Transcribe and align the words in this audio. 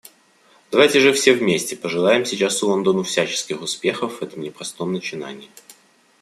Давайте 0.71 0.99
же 0.99 1.13
все 1.13 1.31
вместе 1.35 1.75
пожелаем 1.77 2.25
сейчас 2.25 2.63
Лондону 2.63 3.03
всяческих 3.03 3.61
успехов 3.61 4.17
в 4.19 4.23
этом 4.23 4.41
непростом 4.41 4.93
начинании. 4.93 5.51